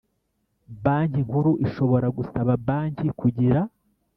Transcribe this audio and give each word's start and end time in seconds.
Banki 0.83 1.19
Nkuru 1.27 1.51
ishobora 1.65 2.07
gusaba 2.17 2.51
banki 2.67 3.07
kugira 3.19 3.61